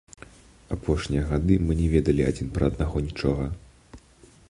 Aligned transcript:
Апошнія 0.75 1.27
гады 1.33 1.59
мы 1.67 1.77
не 1.81 1.87
ведалі 1.93 2.25
адзін 2.31 2.47
пра 2.57 2.63
аднаго 2.73 3.07
нічога. 3.11 3.43